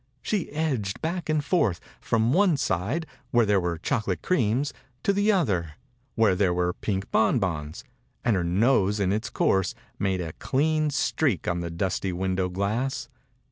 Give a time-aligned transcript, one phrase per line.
[0.23, 5.31] She edged back and forth from one side, where there were chocolate creams, to the
[5.31, 5.73] other,
[6.15, 7.83] where there were pink bonbons,
[8.25, 13.09] and her nose in its course made a clean streak on the dusty window glass.